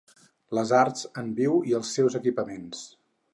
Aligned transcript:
Les 0.59 0.71
arts 0.77 1.03
en 1.23 1.29
viu 1.41 1.59
i 1.73 1.77
els 1.81 1.93
seus 1.99 2.17
equipaments. 2.21 2.83